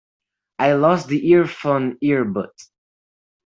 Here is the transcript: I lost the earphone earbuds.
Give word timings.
I 0.57 0.73
lost 0.73 1.09
the 1.09 1.29
earphone 1.29 1.99
earbuds. 2.01 2.69